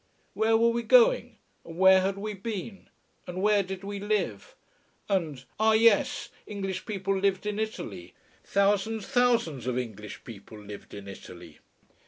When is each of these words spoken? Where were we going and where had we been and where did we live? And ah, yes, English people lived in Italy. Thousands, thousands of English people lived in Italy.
Where 0.33 0.57
were 0.57 0.69
we 0.71 0.81
going 0.81 1.37
and 1.63 1.77
where 1.77 2.01
had 2.01 2.17
we 2.17 2.33
been 2.33 2.89
and 3.27 3.39
where 3.39 3.61
did 3.61 3.83
we 3.83 3.99
live? 3.99 4.55
And 5.07 5.45
ah, 5.59 5.73
yes, 5.73 6.29
English 6.47 6.87
people 6.87 7.15
lived 7.15 7.45
in 7.45 7.59
Italy. 7.59 8.15
Thousands, 8.43 9.05
thousands 9.05 9.67
of 9.67 9.77
English 9.77 10.23
people 10.23 10.57
lived 10.57 10.95
in 10.95 11.07
Italy. 11.07 11.59